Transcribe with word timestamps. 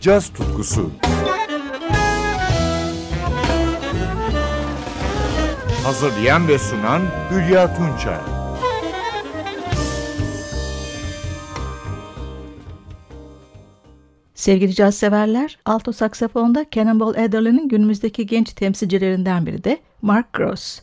caz 0.00 0.28
tutkusu. 0.32 0.90
Hazırlayan 5.84 6.48
ve 6.48 6.58
sunan 6.58 7.02
Hülya 7.30 7.74
Tunçay. 7.76 8.18
Sevgili 14.34 14.74
caz 14.74 14.94
severler, 14.94 15.58
alto 15.64 15.92
saksafonda 15.92 16.66
Cannonball 16.70 17.14
Adderley'nin 17.14 17.68
günümüzdeki 17.68 18.26
genç 18.26 18.52
temsilcilerinden 18.52 19.46
biri 19.46 19.64
de 19.64 19.78
Mark 20.02 20.32
Gross. 20.32 20.80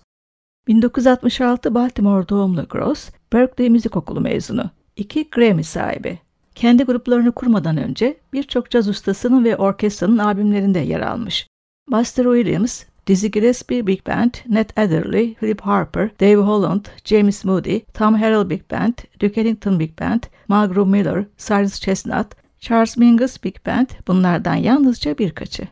1966 0.68 1.76
Baltimore 1.76 2.30
doğumlu 2.30 2.68
Gross, 2.70 3.10
Berkeley 3.34 3.70
Müzik 3.70 3.96
Okulu 3.96 4.22
mezunu. 4.22 4.72
İki 4.96 5.30
Grammy 5.30 5.64
sahibi. 5.64 6.27
Kendi 6.58 6.84
gruplarını 6.84 7.32
kurmadan 7.32 7.78
önce 7.78 8.18
birçok 8.34 8.72
caz 8.72 8.88
ustasının 8.88 9.44
ve 9.44 9.58
orkestranın 9.58 10.18
albümlerinde 10.18 10.80
yer 10.80 11.00
almış. 11.00 11.48
Buster 11.92 12.24
Williams, 12.24 12.84
Dizzy 13.08 13.28
Gillespie 13.28 13.88
Big 13.88 14.08
Band, 14.08 14.34
Ned 14.48 14.70
Adderley, 14.78 15.34
Philip 15.34 15.62
Harper, 15.62 16.10
Dave 16.20 16.36
Holland, 16.36 16.86
James 17.06 17.46
Moody, 17.46 17.80
Tom 17.94 18.16
Harrell 18.16 18.50
Big 18.50 18.72
Band, 18.72 18.94
Duke 19.20 19.42
Ellington 19.42 19.80
Big 19.80 20.00
Band, 20.00 20.24
Margaret 20.48 20.88
Miller, 20.88 21.26
Cyrus 21.38 21.80
Chestnut, 21.80 22.28
Charles 22.60 22.98
Mingus 22.98 23.44
Big 23.44 23.56
Band 23.66 23.88
bunlardan 24.08 24.56
yalnızca 24.56 25.18
birkaçı. 25.18 25.68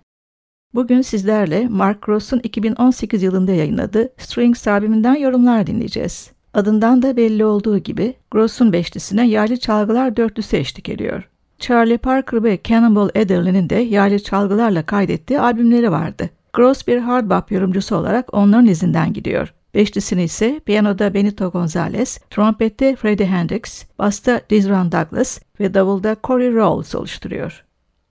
Bugün 0.73 1.01
sizlerle 1.01 1.67
Mark 1.67 2.01
Gross'un 2.01 2.39
2018 2.39 3.23
yılında 3.23 3.51
yayınladığı 3.51 4.13
Strings 4.17 4.67
albümünden 4.67 5.15
yorumlar 5.15 5.67
dinleyeceğiz. 5.67 6.34
Adından 6.55 7.01
da 7.01 7.17
belli 7.17 7.45
olduğu 7.45 7.77
gibi 7.77 8.13
Gross'un 8.31 8.73
beşlisine 8.73 9.27
yaylı 9.27 9.57
çalgılar 9.57 10.17
dörtlüsü 10.17 10.57
eşlik 10.57 10.89
ediyor. 10.89 11.29
Charlie 11.59 11.97
Parker 11.97 12.43
ve 12.43 12.59
Cannonball 12.63 13.09
Adderley'nin 13.09 13.69
de 13.69 13.75
yaylı 13.75 14.19
çalgılarla 14.19 14.85
kaydettiği 14.85 15.39
albümleri 15.39 15.91
vardı. 15.91 16.29
Gross 16.53 16.87
bir 16.87 16.97
hard 16.97 17.29
bop 17.29 17.51
yorumcusu 17.51 17.95
olarak 17.95 18.33
onların 18.33 18.65
izinden 18.65 19.13
gidiyor. 19.13 19.53
Beşlisini 19.73 20.23
ise 20.23 20.59
piyanoda 20.59 21.13
Benito 21.13 21.51
Gonzalez, 21.51 22.19
trompette 22.29 22.95
Freddie 22.95 23.25
Hendrix, 23.25 23.85
basta 23.99 24.41
Dizran 24.49 24.91
Douglas 24.91 25.39
ve 25.59 25.73
davulda 25.73 26.15
Corey 26.23 26.53
Rawls 26.53 26.95
oluşturuyor. 26.95 27.65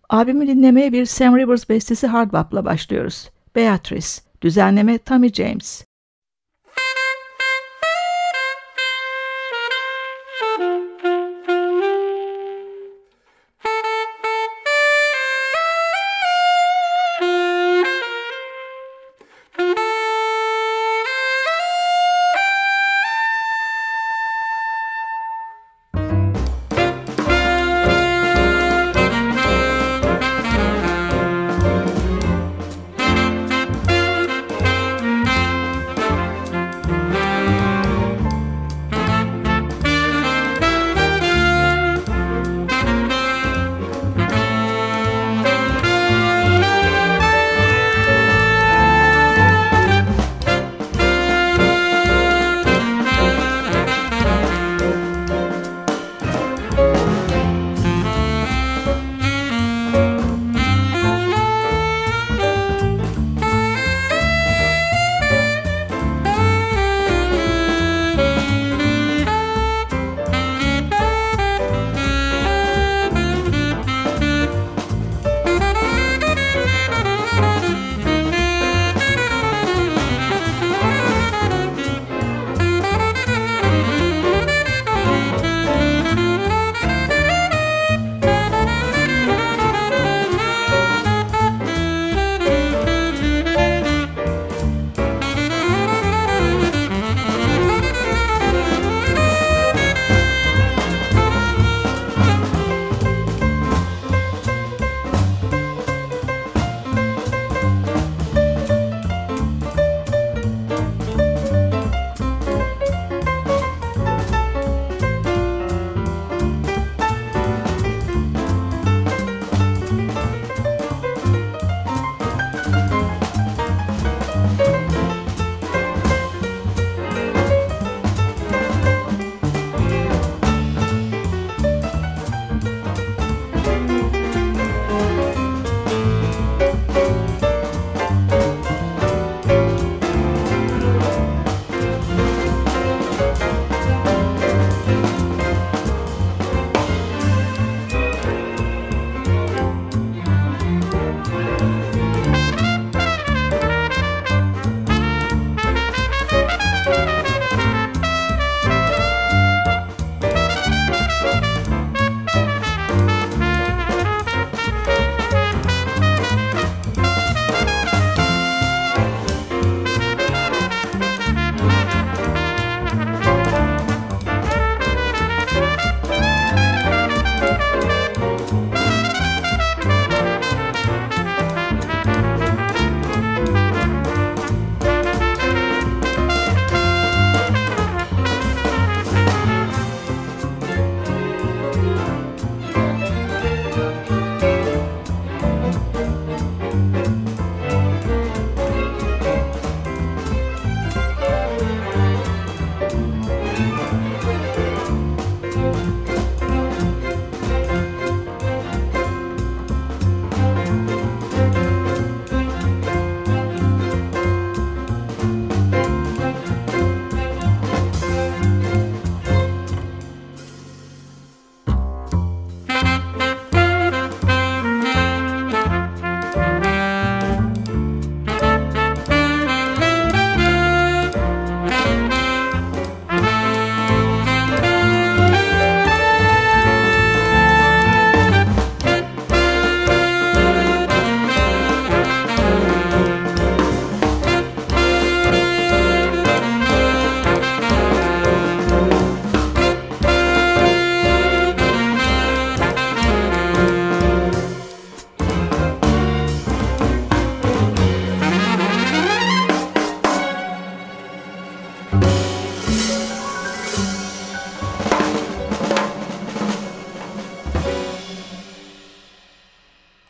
Albümü 0.08 0.46
dinlemeye 0.46 0.92
bir 0.92 1.06
Sam 1.06 1.36
Rivers 1.36 1.68
bestesi 1.68 2.06
hard 2.06 2.32
bop'la 2.32 2.64
başlıyoruz. 2.64 3.30
Beatrice, 3.56 4.08
düzenleme 4.42 4.98
Tommy 4.98 5.32
James. 5.32 5.84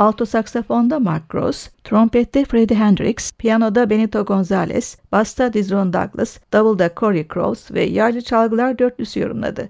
Alto 0.04 0.26
saksafonda 0.26 0.98
Mark 0.98 1.28
Gross, 1.28 1.68
trompette 1.84 2.44
Freddie 2.44 2.74
Hendrix, 2.74 3.32
piyanoda 3.32 3.90
Benito 3.90 4.24
Gonzalez, 4.24 4.98
basta 5.12 5.52
Dizron 5.52 5.92
Douglas, 5.92 6.38
davulda 6.52 6.90
Corey 6.96 7.28
Cross 7.28 7.70
ve 7.70 7.82
yaylı 7.82 8.22
çalgılar 8.22 8.78
dörtlüsü 8.78 9.20
yorumladı. 9.20 9.68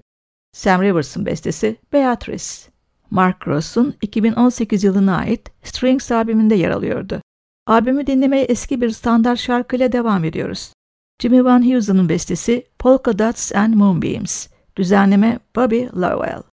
Sam 0.53 0.81
Rivers'ın 0.81 1.25
bestesi 1.25 1.75
Beatrice. 1.93 2.45
Mark 3.09 3.41
Gross'un 3.41 3.93
2018 4.01 4.83
yılına 4.83 5.17
ait 5.17 5.51
Strings 5.63 6.11
albümünde 6.11 6.55
yer 6.55 6.69
alıyordu. 6.69 7.21
Albümü 7.67 8.07
dinlemeye 8.07 8.43
eski 8.43 8.81
bir 8.81 8.89
standart 8.89 9.39
şarkıyla 9.39 9.91
devam 9.91 10.23
ediyoruz. 10.23 10.73
Jimmy 11.21 11.43
Van 11.43 11.69
Heusen'ın 11.69 12.09
bestesi 12.09 12.67
Polka 12.79 13.19
Dots 13.19 13.55
and 13.55 13.73
Moonbeams. 13.73 14.47
Düzenleme 14.77 15.39
Bobby 15.55 15.83
Lowell. 15.85 16.54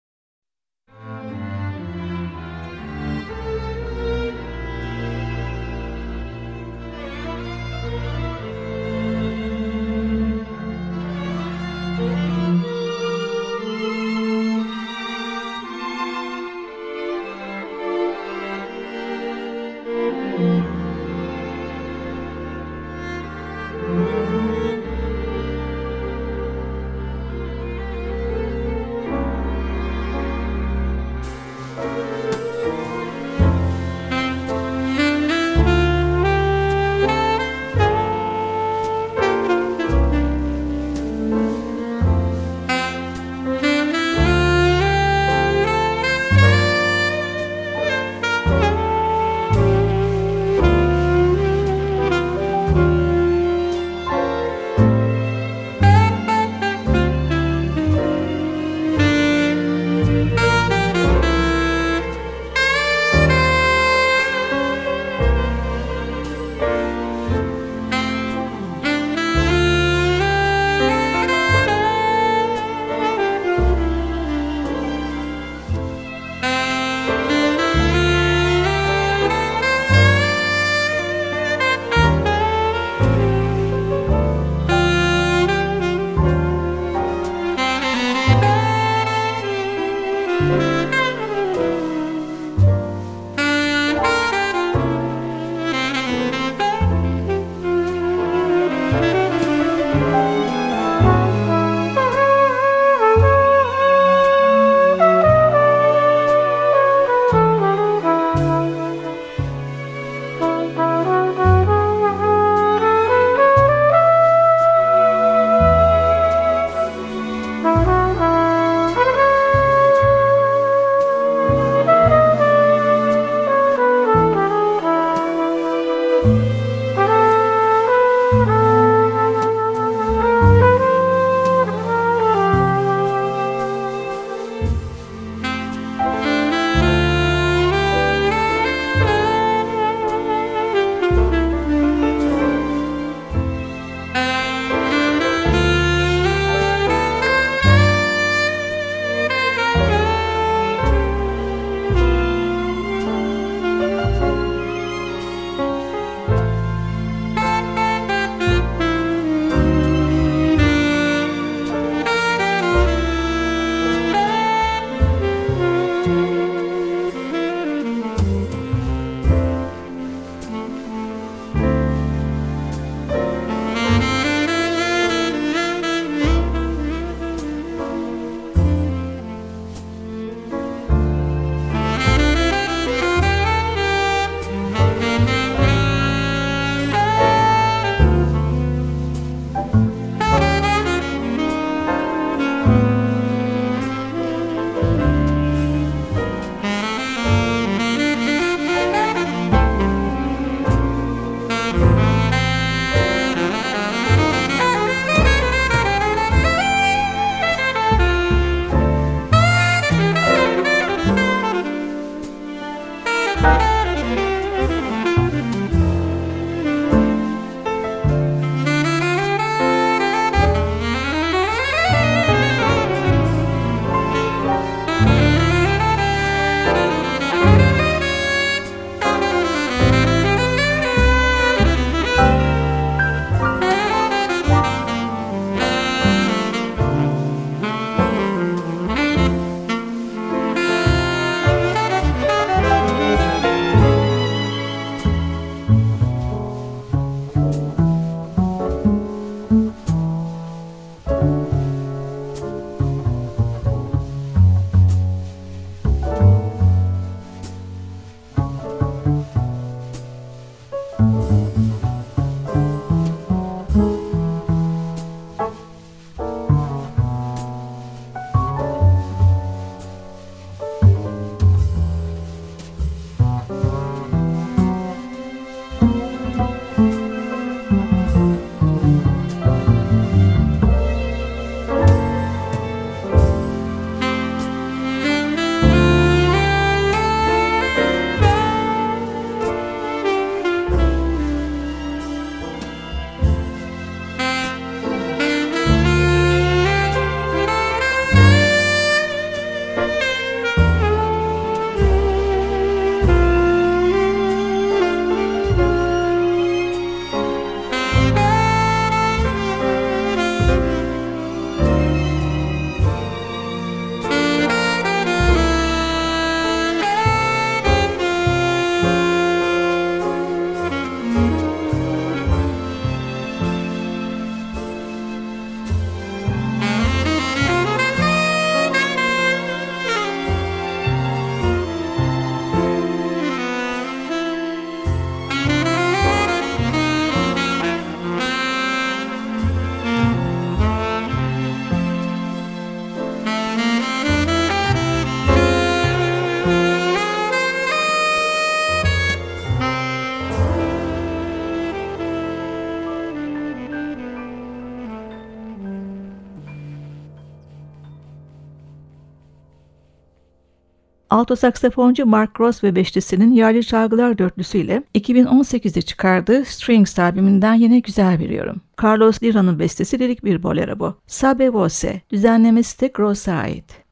Alto 361.18 361.36
saksafoncu 361.36 362.06
Mark 362.06 362.40
Ross 362.40 362.64
ve 362.64 362.76
beşlisinin 362.76 363.32
Yerli 363.32 363.66
Çalgılar 363.66 364.18
Dörtlüsü 364.18 364.58
2018'de 364.96 365.82
çıkardığı 365.82 366.46
Strings 366.46 367.00
albümünden 367.00 367.54
yine 367.54 367.80
güzel 367.80 368.20
bir 368.20 368.30
yorum. 368.30 368.62
Carlos 368.84 369.24
Lira'nın 369.24 369.60
bestesi 369.60 370.00
lirik 370.00 370.24
bir 370.24 370.44
bolero 370.44 370.80
bu. 370.80 370.96
Sabe 371.08 371.54
Voce, 371.54 372.02
düzenlemesi 372.12 372.82
de 372.82 372.88
Gross'a 372.88 373.34
ait. 373.34 373.87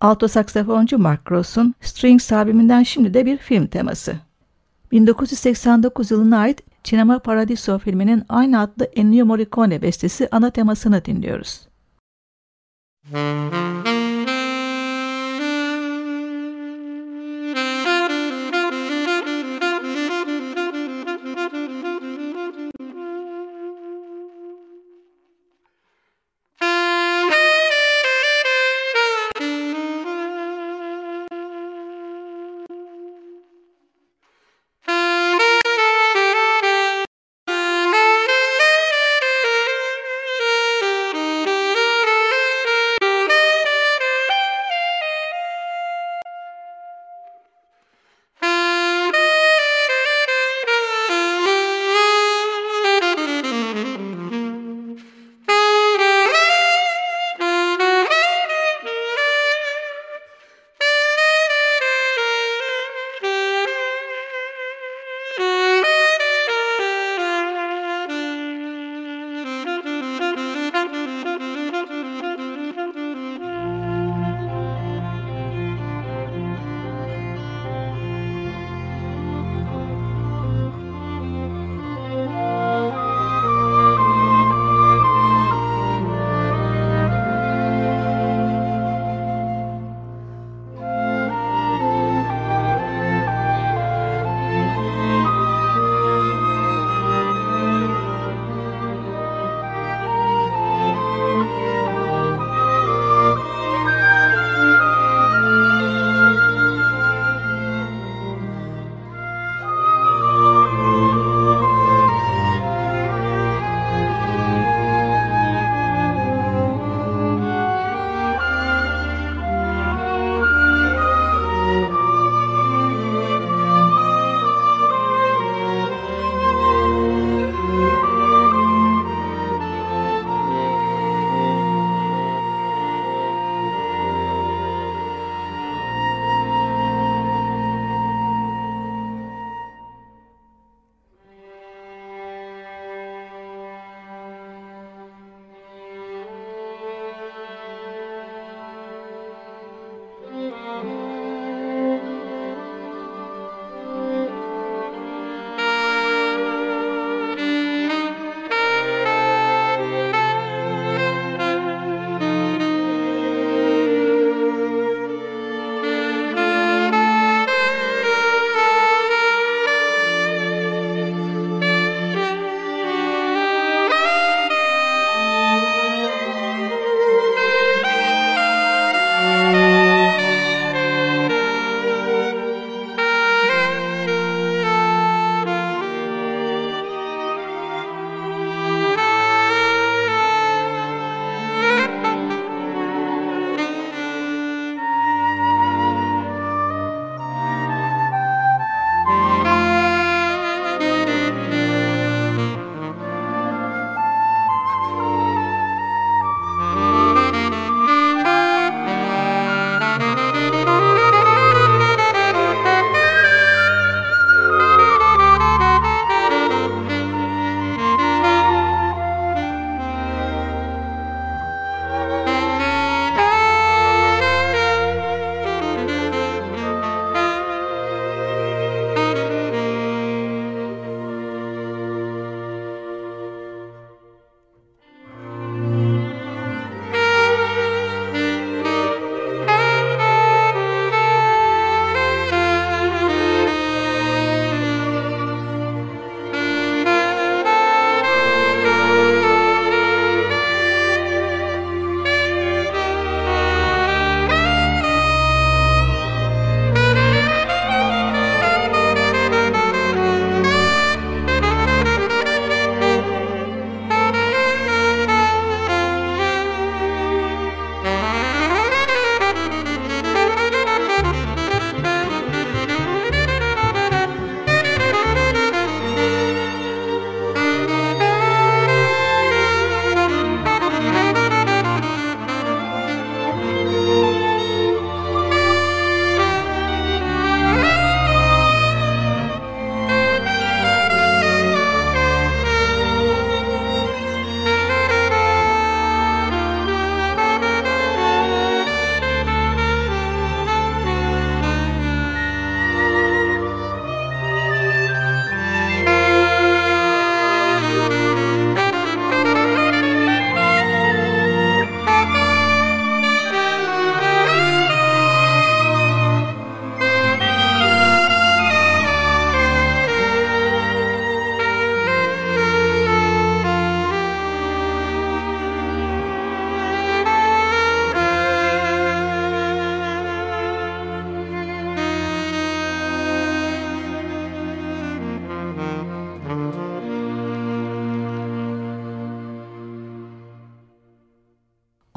Alto 0.00 0.28
saksafoncu 0.28 0.98
Mark 0.98 1.24
Gross'un 1.26 1.74
Strings 1.80 2.32
albümünden 2.32 2.82
şimdi 2.82 3.14
de 3.14 3.26
bir 3.26 3.36
film 3.36 3.66
teması. 3.66 4.16
1989 4.92 6.10
yılına 6.10 6.38
ait 6.38 6.62
Cinema 6.84 7.18
Paradiso 7.18 7.78
filminin 7.78 8.24
aynı 8.28 8.60
adlı 8.60 8.84
Ennio 8.84 9.26
Morricone 9.26 9.82
bestesi 9.82 10.28
ana 10.30 10.50
temasını 10.50 11.04
dinliyoruz. 11.04 11.68
Müzik 13.12 13.77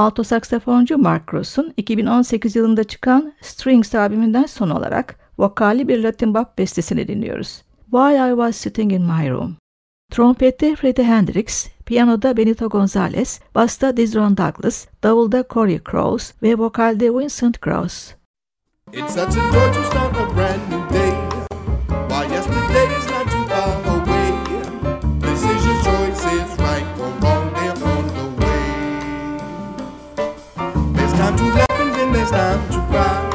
Alto 0.01 0.23
saksafoncu 0.23 0.97
Mark 0.97 1.27
Gross'un 1.27 1.73
2018 1.77 2.55
yılında 2.55 2.83
çıkan 2.83 3.33
Strings 3.41 3.95
albümünden 3.95 4.45
son 4.45 4.69
olarak 4.69 5.15
vokali 5.37 5.87
bir 5.87 6.03
Latin 6.03 6.33
bop 6.33 6.57
bestesini 6.57 7.07
dinliyoruz. 7.07 7.61
While 7.91 8.29
I 8.29 8.29
Was 8.29 8.55
Sitting 8.55 8.93
in 8.93 9.01
My 9.01 9.29
Room. 9.31 9.57
Trompette 10.11 10.75
Freddie 10.75 11.03
Hendrix, 11.03 11.67
piyanoda 11.85 12.37
Benito 12.37 12.69
Gonzalez, 12.69 13.41
basta 13.55 13.97
Dizron 13.97 14.37
Douglas, 14.37 14.87
davulda 15.03 15.43
Corey 15.49 15.79
Crows 15.91 16.31
ve 16.43 16.57
vokalde 16.57 17.13
Vincent 17.13 17.61
Gross. 17.61 18.13
It's 18.93 19.13
such 19.13 19.37
a. 19.37 21.00
always 32.21 32.31
time 32.31 32.69
to 32.69 32.77
cry. 32.88 33.30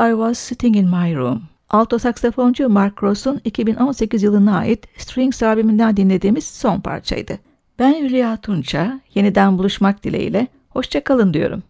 I 0.00 0.10
Was 0.10 0.38
Sitting 0.38 0.76
in 0.76 0.88
My 0.88 1.16
Room. 1.16 1.42
Alto 1.70 1.98
saksafoncu 1.98 2.68
Mark 2.68 3.02
Ross'un 3.02 3.40
2018 3.44 4.22
yılına 4.22 4.58
ait 4.58 4.86
Strings 4.96 5.42
albümünden 5.42 5.96
dinlediğimiz 5.96 6.44
son 6.44 6.80
parçaydı. 6.80 7.38
Ben 7.78 7.94
Hülya 7.94 8.36
Tunça, 8.36 9.00
yeniden 9.14 9.58
buluşmak 9.58 10.04
dileğiyle, 10.04 10.46
hoşçakalın 10.70 11.34
diyorum. 11.34 11.62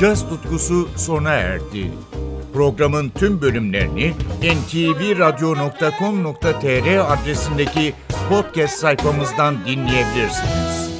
Caz 0.00 0.28
tutkusu 0.28 0.88
sona 0.96 1.30
erdi. 1.30 1.90
Programın 2.52 3.08
tüm 3.08 3.40
bölümlerini 3.40 4.12
ntvradio.com.tr 4.42 7.12
adresindeki 7.12 7.94
podcast 8.28 8.78
sayfamızdan 8.78 9.54
dinleyebilirsiniz. 9.66 10.91